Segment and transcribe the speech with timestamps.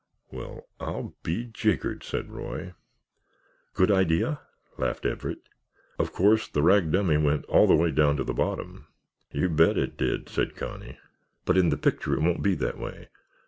[0.31, 2.73] '""Well—I'll—be—jiggered!" said Roy.
[3.75, 4.41] "Good idea?"
[4.79, 5.47] laughed Everett.
[5.99, 8.87] "Of course, the rag dummy went all the way down to the bottom——"
[9.31, 10.97] "You bet it did," said Connie.
[11.45, 13.09] "But in the picture it won't be that way.